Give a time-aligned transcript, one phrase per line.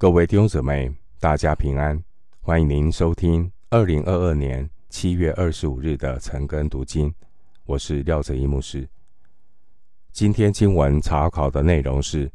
[0.00, 2.02] 各位弟兄姊妹，大家平安！
[2.40, 7.14] 欢迎您收听二零二二年七月二十五日的晨更读经。
[7.64, 8.88] 我是廖哲一牧师。
[10.10, 12.26] 今天经文查考的内容是《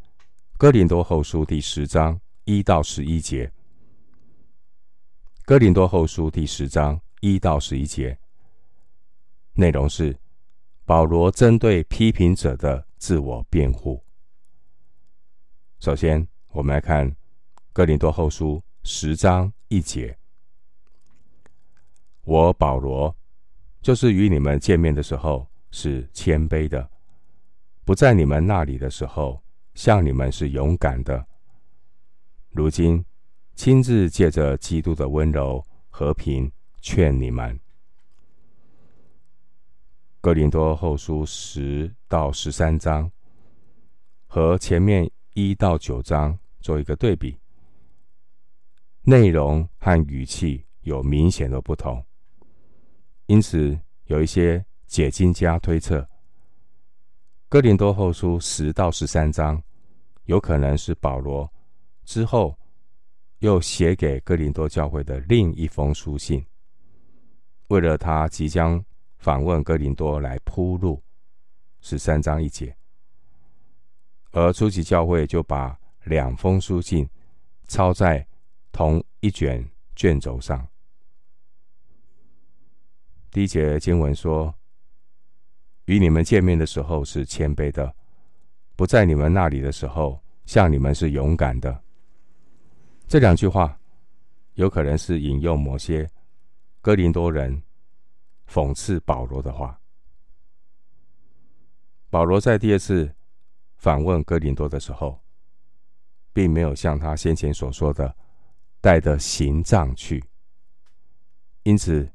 [0.60, 3.48] 哥林多后书》第十章一到十一节。
[5.44, 8.16] 《哥林多后书》第十章一到十一节
[9.54, 10.16] 内容是
[10.86, 14.04] 保罗针对批评者的自我辩护。
[15.80, 17.12] 首先，我们来看。
[17.76, 20.18] 哥林多后书十章一节，
[22.24, 23.14] 我保罗
[23.82, 26.90] 就是与你们见面的时候是谦卑的，
[27.84, 31.28] 不在你们那里的时候，向你们是勇敢的。
[32.50, 33.04] 如今
[33.56, 36.50] 亲自借着基督的温柔和平
[36.80, 37.60] 劝你们。
[40.22, 43.12] 哥林多后书十到十三章
[44.28, 47.38] 和前面一到九章做一个对比。
[49.08, 52.04] 内容和语气有明显的不同，
[53.28, 56.00] 因此有一些解经家推测，
[57.48, 59.62] 《哥林多后书》十到十三章
[60.24, 61.48] 有可能是保罗
[62.04, 62.58] 之后
[63.40, 66.44] 又写给哥林多教会的另一封书信，
[67.68, 68.84] 为了他即将
[69.20, 71.00] 访问哥林多来铺路，
[71.80, 72.76] 十三章一节，
[74.32, 77.08] 而初期教会就把两封书信
[77.68, 78.28] 抄在。
[78.76, 80.68] 同一卷卷轴上，
[83.32, 84.54] 第一节经文说
[85.88, 87.96] ：“与你们见面的时候是谦卑的，
[88.76, 91.84] 不在你们那里的时候，向你们是勇敢的。”
[93.08, 93.80] 这两句话
[94.56, 96.06] 有可能是引用某些
[96.82, 97.64] 哥林多人
[98.46, 99.80] 讽刺保罗的话。
[102.10, 103.16] 保罗在第二次
[103.78, 105.22] 访问哥林多的时候，
[106.34, 108.14] 并没有像他先前所说的。
[108.86, 110.24] 带着行杖去，
[111.64, 112.08] 因此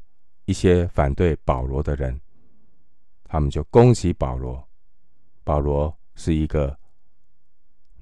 [0.45, 2.21] 一些反对保罗的人，
[3.25, 4.69] 他们就攻击保罗。
[5.43, 6.79] 保罗是一个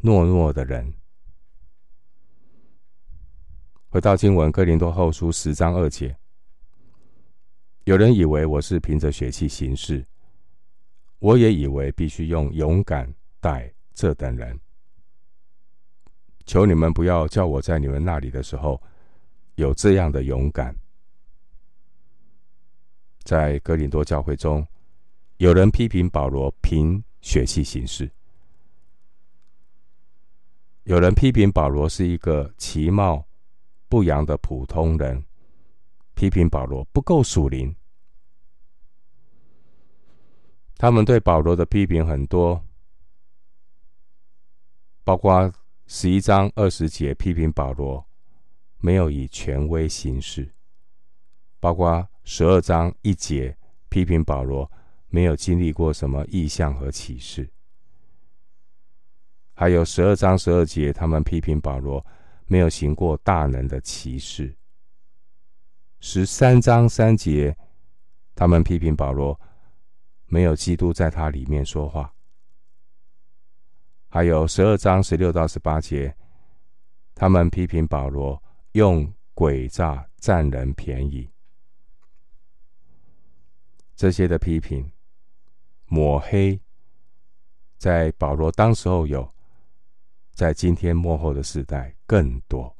[0.03, 0.93] 懦弱的人。
[3.89, 6.15] 回到经文，哥林多后书十章二节，
[7.85, 10.07] 有人以为我是凭着血气行事，
[11.21, 14.61] 我也以为必须用勇敢待这等人。
[16.49, 18.81] 求你们不要叫我在你们那里的时候
[19.57, 20.75] 有这样的勇敢。
[23.23, 24.67] 在哥林多教会中，
[25.37, 28.11] 有人批评保罗凭血气行事，
[30.85, 33.23] 有人批评保罗是一个其貌
[33.87, 35.23] 不扬的普通人，
[36.15, 37.77] 批评保罗不够属灵。
[40.79, 42.65] 他们对保罗的批评很多，
[45.05, 45.53] 包括。
[45.91, 48.07] 十一章二十节批评保罗
[48.77, 50.53] 没有以权威行事，
[51.59, 53.57] 包括十二章一节
[53.89, 54.71] 批评保罗
[55.09, 57.51] 没有经历过什么异象和启示，
[59.55, 62.05] 还有十二章十二节他们批评保罗
[62.45, 64.55] 没有行过大能的奇事，
[66.01, 67.57] 十三章三节
[68.35, 69.41] 他们批评保罗
[70.27, 72.13] 没有基督在他里面说话。
[74.11, 76.17] 还有十二章十六到十八节，
[77.15, 78.43] 他们批评保罗
[78.73, 81.31] 用诡诈占人便宜。
[83.95, 84.91] 这些的批评
[85.85, 86.59] 抹黑，
[87.77, 89.31] 在保罗当时候有，
[90.33, 92.75] 在今天末后的时代更多。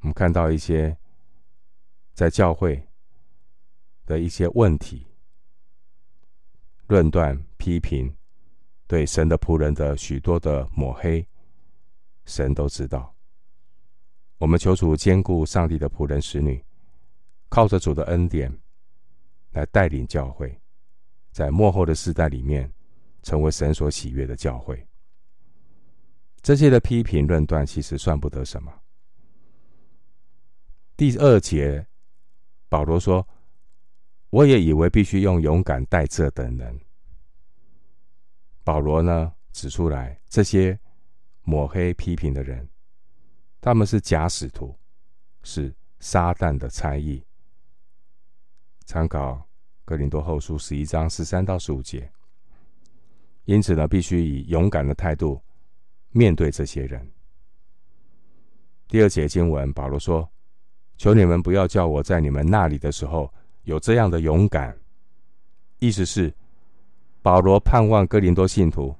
[0.00, 0.96] 我们看到一些
[2.12, 2.88] 在教会
[4.04, 5.06] 的一些问题，
[6.88, 8.12] 论断批评。
[8.94, 11.26] 对神的仆人的许多的抹黑，
[12.26, 13.12] 神都知道。
[14.38, 16.64] 我们求主兼顾上帝的仆人使女，
[17.48, 18.56] 靠着主的恩典
[19.50, 20.56] 来带领教会，
[21.32, 22.72] 在末后的世代里面
[23.24, 24.86] 成为神所喜悦的教会。
[26.40, 28.72] 这些的批评论断其实算不得什么。
[30.96, 31.84] 第二节，
[32.68, 33.26] 保罗说
[34.30, 36.80] ：“我也以为必须用勇敢待这等人。”
[38.64, 40.78] 保罗呢，指出来，这些
[41.42, 42.66] 抹黑批评的人，
[43.60, 44.74] 他们是假使徒，
[45.42, 47.22] 是撒旦的差役。
[48.86, 49.46] 参考
[49.84, 52.10] 哥林多后书十一章十三到十五节。
[53.44, 55.38] 因此呢，必须以勇敢的态度
[56.12, 57.06] 面对这些人。
[58.88, 60.26] 第二节经文，保罗说
[60.96, 63.30] ：“求你们不要叫我在你们那里的时候
[63.64, 64.74] 有这样的勇敢。”
[65.80, 66.32] 意思是。
[67.24, 68.94] 保罗盼望哥林多信徒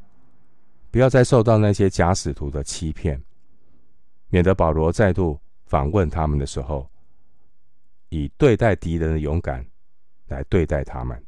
[0.91, 3.23] 不要再受到那些假使徒的欺骗，
[4.29, 6.91] 免得保罗再度访问他们的时候，
[8.09, 9.63] 以对待敌人的勇敢
[10.29, 11.23] 来对待他们。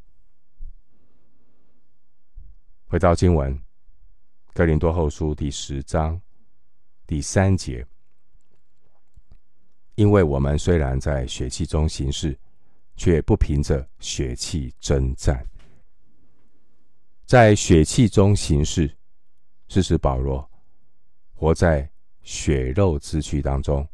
[2.87, 3.55] 回到经文，
[4.55, 6.19] 《哥林多后书》第十章
[7.07, 7.87] 第三节，
[9.97, 12.35] 因为我们虽然在血气中行事，
[12.97, 15.47] 却不凭着血气征战。
[17.27, 18.89] 在血气中行事，
[19.67, 20.49] 是指保罗
[21.35, 21.91] 活在
[22.23, 23.85] 血肉之躯当中，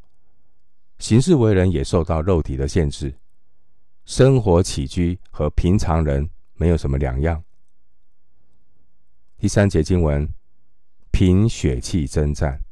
[0.99, 3.13] 行事为人也受到肉体的限制，
[4.05, 7.43] 生活起居和平常人没有什么两样。
[9.39, 10.29] 第三节经文，
[11.11, 12.63] 凭血气征战，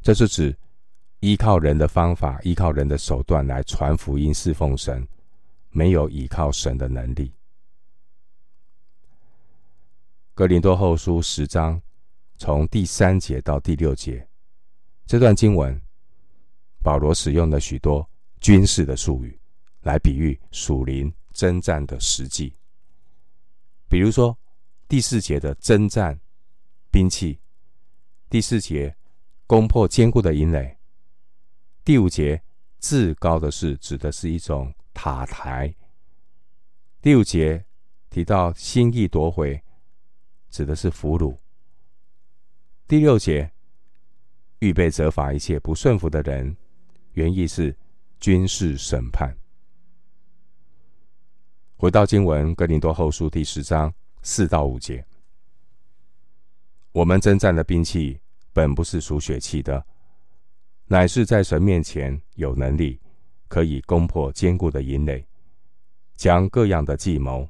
[0.00, 0.56] 这是指
[1.20, 5.06] 依靠人的方法、依靠人的手段来传福音、侍奉神，
[5.68, 7.30] 没有依靠神的能力。
[10.36, 11.80] 哥林多后书十章
[12.38, 14.28] 从第三节到第六节
[15.06, 15.80] 这段经文，
[16.82, 18.10] 保罗使用了许多
[18.40, 19.38] 军事的术语
[19.82, 22.52] 来比喻属灵征战的实际。
[23.88, 24.36] 比如说
[24.88, 26.18] 第四节的征战
[26.90, 27.38] 兵器，
[28.28, 28.96] 第四节
[29.46, 30.76] 攻破坚固的营垒，
[31.84, 32.42] 第五节
[32.80, 35.72] 至高的事指的是一种塔台，
[37.00, 37.64] 第五节
[38.10, 39.62] 提到心意夺回。
[40.54, 41.36] 指的是俘虏。
[42.86, 43.50] 第六节，
[44.60, 46.56] 预备责罚一切不顺服的人，
[47.14, 47.76] 原意是
[48.20, 49.36] 军事审判。
[51.74, 53.92] 回到经文，《哥林多后书》第十章
[54.22, 55.04] 四到五节，
[56.92, 58.20] 我们征战的兵器
[58.52, 59.84] 本不是属血气的，
[60.86, 63.00] 乃是在神面前有能力，
[63.48, 65.26] 可以攻破坚固的营垒，
[66.14, 67.48] 将各样的计谋。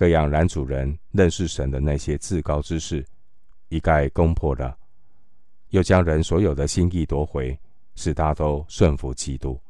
[0.00, 3.06] 各样拦阻人认识神的那些至高之事，
[3.68, 4.74] 一概攻破了；
[5.68, 7.60] 又将人所有的心意夺回，
[7.96, 9.60] 使他都顺服基督。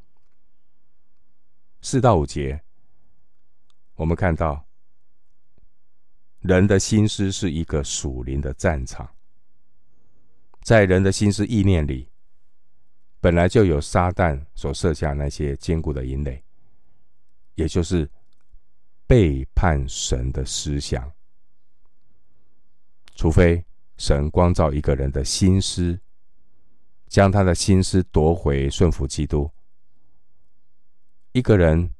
[1.81, 2.57] 四到五节，
[3.95, 4.65] 我们看到
[6.39, 9.13] 人的心思是一个属灵的战场，
[10.63, 12.07] 在人的心思意念里，
[13.19, 16.41] 本来就有撒旦所设下那些坚固的营垒，
[17.55, 18.09] 也就是。
[19.11, 21.11] 背叛神的思想，
[23.13, 23.61] 除非
[23.97, 25.99] 神光照一个人的心思，
[27.09, 29.51] 将他的心思夺回，顺服基督。
[31.33, 31.93] 一个人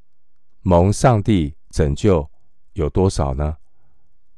[0.61, 2.31] 蒙上帝拯救
[2.75, 3.57] 有多少呢？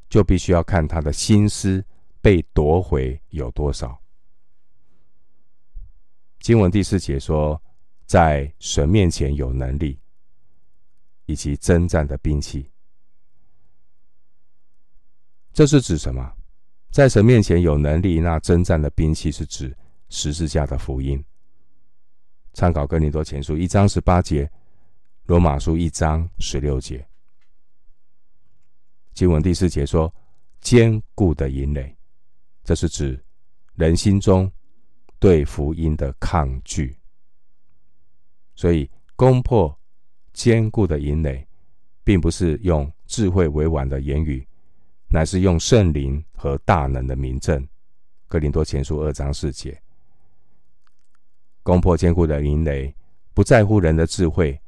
[0.10, 1.86] 就必须要看他的心思
[2.22, 4.02] 被夺回有多少。
[6.40, 7.62] 经文第四节说，
[8.08, 10.00] 在神面前有能力。
[11.26, 12.70] 以及征战的兵器，
[15.54, 16.36] 这是指什么？
[16.92, 19.76] 在神面前有能力，那征战的兵器是指
[20.10, 21.24] 十字架的福音。
[22.54, 24.52] 参考哥林多前书一章十八节，
[25.26, 27.08] 罗马书一章十六节。
[29.14, 30.14] 经文第四节说
[30.60, 31.96] ：“坚固的营垒”，
[32.64, 33.24] 这是指
[33.76, 34.52] 人心中
[35.20, 36.96] 对福音的抗拒。
[38.56, 39.76] 所以攻破。
[40.34, 41.48] 坚固的引垒，
[42.04, 44.46] 并不是用智慧委婉的言语，
[45.08, 47.66] 乃是用圣灵和大能的明证。
[48.28, 49.80] 哥林多前书二章四节，
[51.62, 52.94] 攻破坚固的引垒，
[53.34, 54.60] 不在乎人的智慧，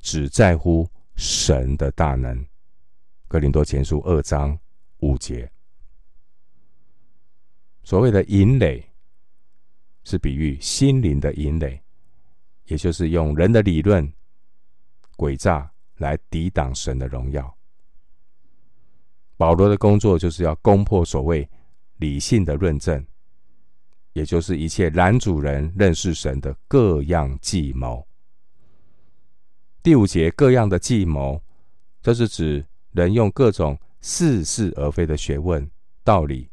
[0.00, 2.44] 只在乎神的大能。
[3.28, 4.58] 哥林多前书二章
[4.98, 5.48] 五节，
[7.84, 8.84] 所谓的引垒，
[10.02, 11.80] 是比喻心灵的引垒，
[12.66, 14.12] 也就是用人的理论。
[15.22, 17.56] 诡诈来抵挡神的荣耀。
[19.36, 21.48] 保罗的工作就是要攻破所谓
[21.98, 23.06] 理性的论证，
[24.14, 28.04] 也就是一切拦阻人认识神的各样计谋。
[29.80, 31.40] 第五节各样的计谋，
[32.02, 35.70] 这是指人用各种似是而非的学问
[36.02, 36.48] 道理，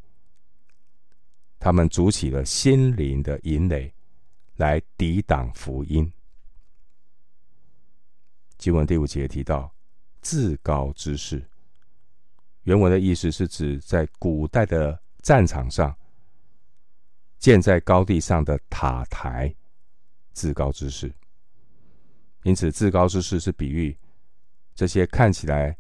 [1.58, 3.92] 他们筑起了心灵的营垒，
[4.58, 6.12] 来抵挡福音。
[8.60, 9.74] 经文第五节提到
[10.22, 11.42] “至高之事”，
[12.64, 15.96] 原文的意思是指在古代的战场上
[17.38, 19.56] 建在高地上的塔台
[20.36, 21.10] ，“至高之事”。
[22.44, 23.98] 因此，“至高之事”是比喻
[24.76, 25.78] 这些看起来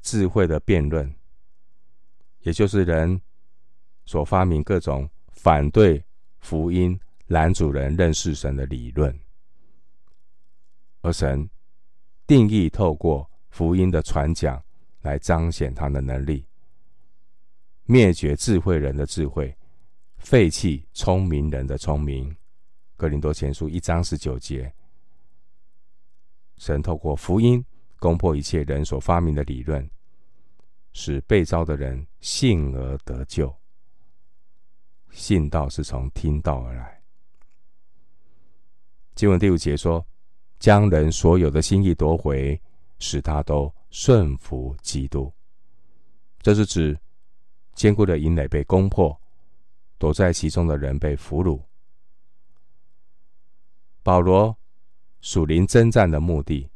[0.00, 1.12] 智慧的辩论，
[2.42, 3.20] 也就是人
[4.04, 6.04] 所发明各种反对
[6.38, 9.18] 福音、拦阻人认识神的理论，
[11.00, 11.50] 而神。
[12.32, 14.64] 定义透过福音的传讲
[15.02, 16.46] 来彰显他的能力，
[17.84, 19.54] 灭绝智慧人的智慧，
[20.16, 22.34] 废弃聪明人的聪明，
[22.96, 24.72] 格林多前书一章十九节，
[26.56, 27.62] 神透过福音
[27.98, 29.86] 攻破一切人所发明的理论，
[30.94, 33.54] 使被召的人信而得救。
[35.10, 37.02] 信道是从听道而来。
[39.14, 40.02] 经文第五节说，
[40.62, 42.62] 将人所有的心意夺回，
[43.00, 45.32] 使他都顺服基督。
[46.40, 46.96] 这是指
[47.74, 49.20] 坚固的营垒被攻破，
[49.98, 51.60] 躲在其中的人被俘虏。
[54.04, 54.56] 保罗
[55.20, 56.70] 属灵征战的目的，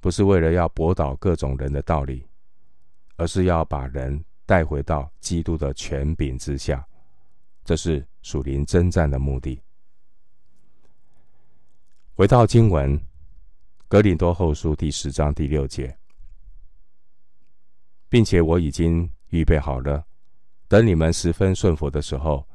[0.00, 2.26] 不是为了要驳倒各种人的道理，
[3.16, 6.82] 而是要把人带回到基督的权柄之下。
[7.66, 9.60] 这是属灵征战的目的。
[12.16, 12.96] 回到经文，
[13.88, 15.98] 《格林多后书》第十章第六节，
[18.08, 20.06] 并且我已经预备好了，
[20.68, 22.48] 等你们十分顺服的时候，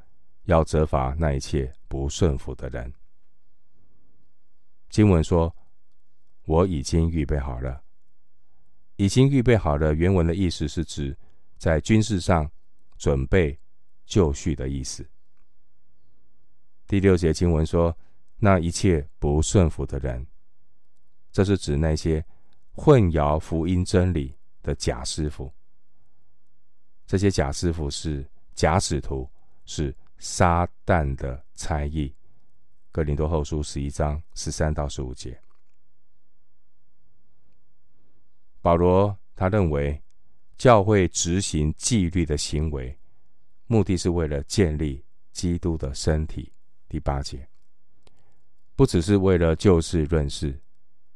[0.45, 2.93] 要责罚那一切不顺服的人。
[4.89, 5.53] 经文说
[6.47, 7.83] ：“我已经预备好了。”
[8.95, 9.93] 已经预备好了。
[9.93, 11.17] 原文的意思是指
[11.57, 12.49] 在军事上
[12.97, 13.59] 准备
[14.05, 15.05] 就绪的意思。
[16.87, 17.97] 第六节经文说
[18.39, 20.25] ：“那一切不顺服的人，
[21.31, 22.25] 这是指那些
[22.71, 25.53] 混淆福音真理的假师傅。
[27.05, 29.29] 这些假师傅是假使徒，
[29.65, 32.15] 是撒旦的差役。”
[32.91, 35.39] 哥林多后书十一章十三到十五节，
[38.61, 40.01] 保罗他认为
[40.57, 42.97] 教会执行纪律的行为，
[43.67, 46.51] 目的是为了建立基督的身体。
[46.89, 47.47] 第八节，
[48.79, 50.57] 不只是为了就事论事，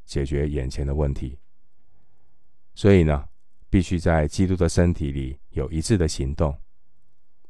[0.04, 1.38] 解决眼前的问题。
[2.74, 3.26] 所以呢，
[3.70, 6.54] 必须在基督的身体里有一致的行动，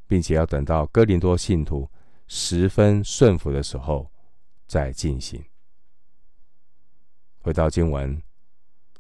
[0.07, 1.91] 并且要等到哥林多信徒
[2.29, 4.09] 十分顺服的时候。
[4.67, 5.45] 再进行。
[7.41, 8.17] 回到经文，《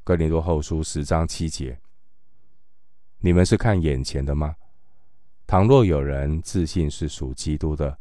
[0.02, 1.80] 哥林多后书》十章七节
[3.18, 4.56] ：“你们是看眼前的吗？
[5.47, 7.99] 倘若有人自信是属基督的，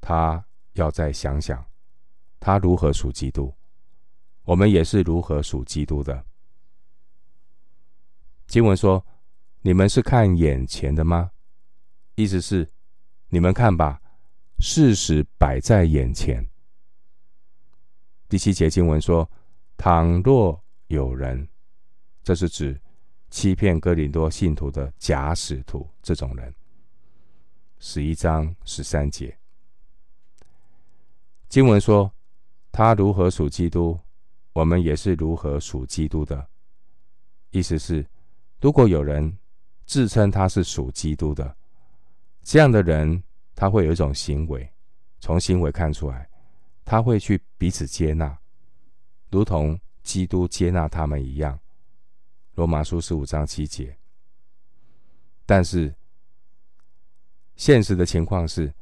[0.00, 0.44] 他
[0.74, 1.66] 要再想想，
[2.40, 3.54] 他如何属基督。
[4.42, 6.24] 我们也是如何属基督的。”
[8.48, 9.06] 经文说
[9.62, 11.30] ：“你们是看眼前的吗？”
[12.16, 12.68] 意思是，
[13.28, 14.00] 你们看吧。
[14.58, 16.46] 事实摆在眼前。
[18.28, 19.30] 第七节经文说
[19.78, 21.48] ：“倘若有人，
[22.22, 22.78] 这是指
[23.30, 26.54] 欺骗哥林多信徒的假使徒，这种人。”
[27.78, 29.34] 十一章十三节
[31.48, 32.12] 经文说
[32.70, 33.98] ：“他如何属基督，
[34.52, 36.48] 我们也是如何属基督的。”
[37.50, 38.06] 意思是，
[38.60, 39.38] 如果有人
[39.86, 41.56] 自称他是属基督的，
[42.42, 43.22] 这样的人。
[43.52, 44.72] 他会有一种行为，
[45.18, 46.26] 从行为看出来，
[46.82, 48.38] 他会去彼此接纳，
[49.28, 51.60] 如同基督接纳他们一样。
[52.54, 53.94] 罗马书十五章七节。
[55.44, 55.94] 但是
[57.54, 58.72] 现实的情况是，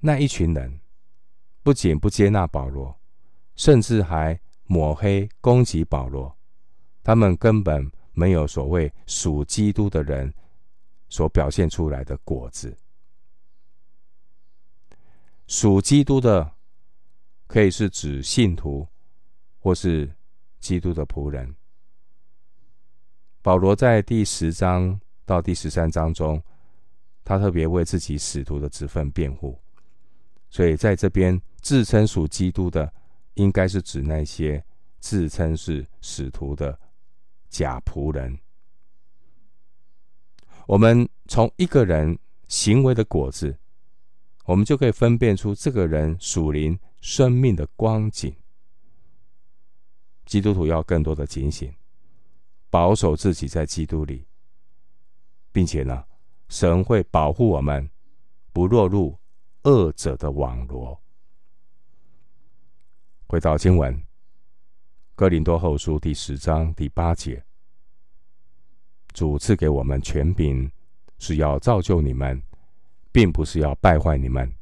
[0.00, 0.80] 那一群人
[1.68, 2.98] 不仅不接纳保罗，
[3.54, 6.34] 甚至还抹黑攻击保罗。
[7.04, 10.32] 他们根本没有所谓属基督的人
[11.10, 12.74] 所表现出来的果子。
[15.46, 16.54] 属基督的，
[17.46, 18.88] 可以是指信徒，
[19.58, 20.10] 或是
[20.60, 21.54] 基督的仆人。
[23.42, 26.42] 保罗在第十章到第十三章中，
[27.22, 29.60] 他特别为自己使徒的职分辩护，
[30.50, 32.92] 所以在这边自称属基督的，
[33.34, 34.64] 应该是指那些
[35.00, 36.78] 自称是使徒的
[37.48, 38.38] 假仆人。
[40.66, 43.58] 我们从一个人行为的果子。
[44.44, 48.34] 我们就可以分辨出这个人属灵生命的光景。
[50.24, 51.70] 基督徒要更多的警醒，
[52.70, 54.24] 保守自己在基督里，
[55.52, 56.02] 并且呢，
[56.48, 57.90] 神会保护我们
[58.50, 59.18] 不落入
[59.68, 60.98] 恶者的网罗。
[63.26, 63.94] 回到经文，
[65.14, 67.44] 《哥林多后书》第十章第八节，
[69.12, 70.72] 主赐给我们权柄，
[71.18, 72.42] 是要造就你们。
[73.10, 74.54] 并不是要败坏你们，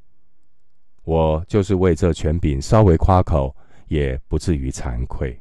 [1.03, 3.55] 我就是为这权柄稍微夸口，
[3.89, 5.39] 也不至于惭愧。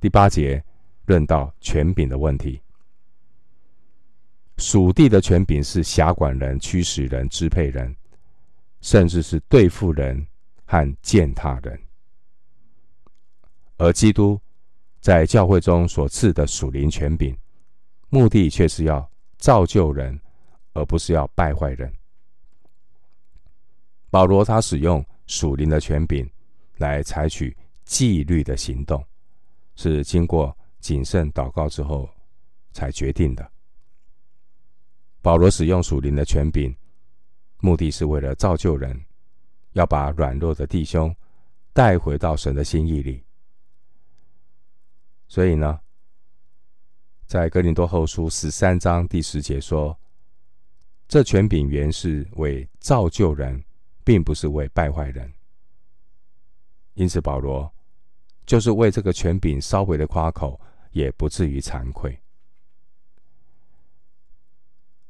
[0.00, 0.64] 第八节
[1.06, 2.62] 论到权柄的问题，
[4.62, 7.94] 属地的权柄是辖管人、驱使人、支配人，
[8.80, 10.24] 甚至是对付人
[10.64, 11.76] 和践踏人；
[13.76, 14.40] 而基督
[15.00, 17.36] 在教会中所赐的属灵权柄，
[18.08, 20.18] 目的却是要造就人。
[20.74, 21.92] 而不是要败坏人。
[24.08, 26.26] 保罗他使用属灵的权柄
[26.78, 27.54] 来采取
[27.84, 29.04] 纪律的行动，
[29.76, 32.08] 是经过谨慎祷告之后
[32.72, 33.51] 才决定的。
[35.22, 36.74] 保罗使用属灵的权柄，
[37.60, 39.00] 目的是为了造就人，
[39.72, 41.14] 要把软弱的弟兄
[41.72, 43.22] 带回到神的心意里。
[45.28, 45.80] 所以呢，
[47.24, 49.96] 在哥林多后书十三章第十节说
[51.06, 53.64] ：“这权柄原是为造就人，
[54.04, 55.32] 并不是为败坏人。”
[56.94, 57.72] 因此，保罗
[58.44, 60.60] 就是为这个权柄稍微的夸口，
[60.90, 62.21] 也不至于惭愧。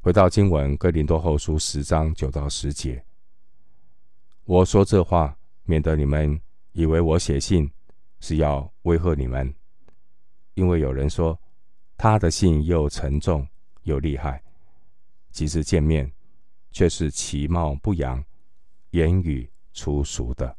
[0.03, 3.05] 回到经文，哥林多后书十章九到十节，
[4.43, 6.41] 我说这话，免得你们
[6.73, 7.71] 以为我写信
[8.19, 9.55] 是要威吓你们。
[10.55, 11.39] 因为有人说，
[11.97, 13.47] 他的信又沉重
[13.85, 14.43] 又厉害，
[15.31, 16.13] 即使见面，
[16.73, 18.23] 却是其貌不扬，
[18.91, 20.57] 言语粗俗的。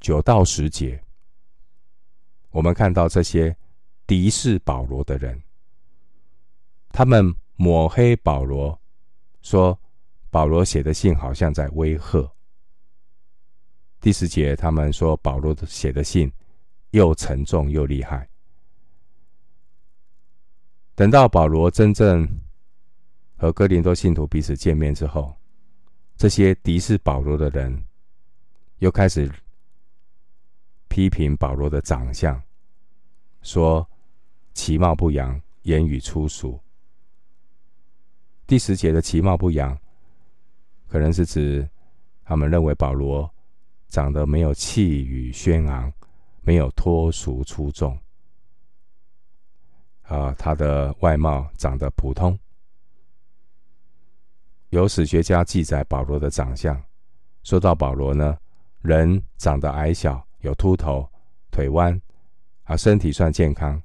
[0.00, 1.02] 九到十节，
[2.50, 3.56] 我们看到这些
[4.06, 5.42] 敌视保罗的人，
[6.92, 8.78] 他们抹黑保罗，
[9.40, 9.78] 说
[10.30, 12.30] 保罗写的信好像在威吓。
[14.00, 16.32] 第十节，他们说保罗写的信。
[16.92, 18.28] 又沉重又厉害。
[20.94, 22.28] 等到保罗真正
[23.34, 25.34] 和哥林多信徒彼此见面之后，
[26.18, 27.82] 这些敌视保罗的人
[28.80, 29.32] 又开始
[30.88, 32.38] 批评保罗的长相，
[33.40, 33.88] 说
[34.52, 36.60] 其貌不扬，言语粗俗。
[38.52, 39.74] 第十节的其貌不扬，
[40.86, 41.66] 可能是指
[42.22, 43.32] 他们认为保罗
[43.88, 45.90] 长得没有气宇轩昂。
[46.42, 47.98] 没有脱俗出众，
[50.02, 52.38] 啊，他的外貌长得普通。
[54.68, 56.78] 有史学家记载保罗的长相，
[57.44, 58.36] 说到保罗呢，
[58.82, 61.08] 人长得矮小，有秃头，
[61.50, 61.98] 腿弯，
[62.64, 63.80] 啊，身体算健康，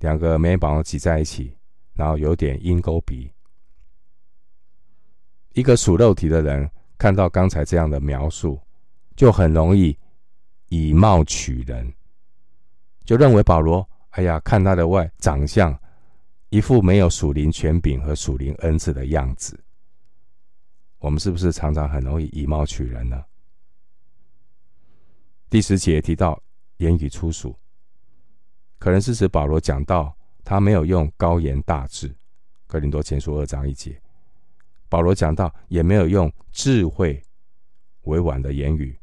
[0.00, 1.56] 两个眉毛挤在一起，
[1.94, 3.32] 然后有点鹰钩鼻。
[5.58, 8.60] 一个属肉体的人看到刚才这样的描述，
[9.16, 9.96] 就很容易。
[10.70, 11.90] 以貌取人，
[13.06, 15.74] 就认为保罗，哎呀，看他的外长相，
[16.50, 19.58] 一副没有属灵权柄和属灵恩赐的样子。
[20.98, 23.24] 我们是不是常常很容易以貌取人呢？
[25.48, 26.38] 第十节提到
[26.76, 27.56] 言语粗俗，
[28.78, 32.14] 可能是指保罗讲到他没有用高言大志，
[32.66, 33.98] 哥林多前书二章一节。
[34.88, 37.22] 保罗讲到也没有用智慧
[38.02, 38.98] 委婉的言语。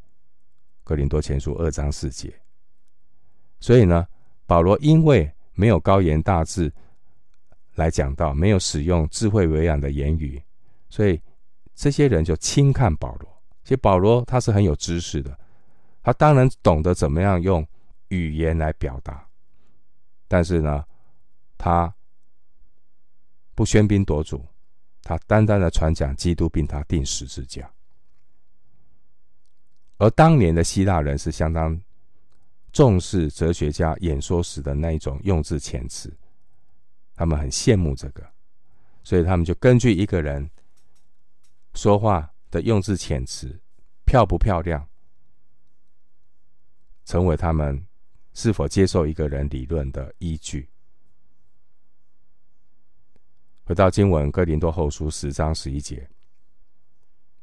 [0.84, 2.34] 哥林多前书二章四节，
[3.60, 4.08] 所以呢，
[4.46, 6.72] 保罗因为没有高言大志
[7.74, 10.42] 来讲到，没有使用智慧委婉的言语，
[10.90, 11.20] 所以
[11.74, 13.42] 这些人就轻看保罗。
[13.64, 15.36] 其实保罗他是很有知识的，
[16.04, 17.68] 他当然懂得怎么样用
[18.10, 19.28] 语言来表达，
[20.28, 20.86] 但是呢，
[21.58, 21.92] 他
[23.56, 24.46] 不喧宾夺主，
[25.06, 27.72] 他单单的传讲基督，并他钉十字架。
[29.98, 31.80] 而当年的希腊人是相当
[32.74, 36.12] 重视哲学家演说时的那一种用字遣词，
[37.14, 38.28] 他们很羡慕这个，
[39.04, 40.50] 所以他们就根据一个人
[41.76, 43.62] 说话的用字遣词
[44.06, 44.90] 漂不漂亮，
[47.06, 47.86] 成为他们
[48.34, 50.68] 是否接受一个人理论的依据。
[53.66, 56.08] 回到经文，哥林多后书十章十一节，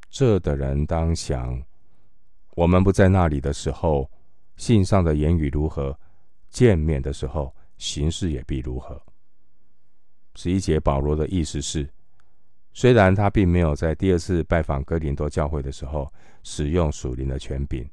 [0.09, 1.61] 这的人当想。
[2.55, 4.09] 我们不在那里的时候，
[4.55, 5.99] 信上的言语如何，
[6.49, 9.01] 见面的时候，行事也必如何。
[10.35, 11.89] 十一节保罗的意思是，
[12.71, 16.09] 虽然他并没有在第二次拜访哥林多教会的时候
[16.41, 17.85] 使用属灵的权柄，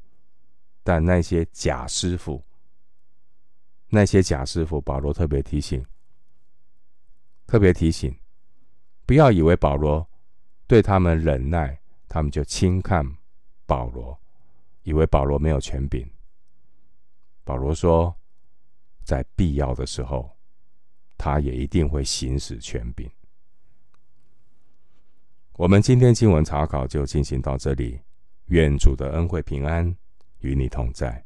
[0.84, 2.40] 但那些假师傅，
[3.88, 5.84] 那些假师傅，保罗特别提醒，
[7.50, 8.16] 特别提醒，
[9.04, 10.08] 不要以为保罗
[10.68, 11.76] 对他们忍耐，
[12.08, 13.04] 他们就轻看
[13.66, 14.16] 保罗。
[14.84, 16.08] 以为保罗没有权柄。
[17.42, 18.16] 保罗说，
[19.02, 20.30] 在必要的时候，
[21.18, 23.10] 他也一定会行使权柄。
[25.54, 28.00] 我们今天经文查考就进行到这里，
[28.46, 29.92] 愿主的恩惠平安
[30.38, 31.24] 与你同在。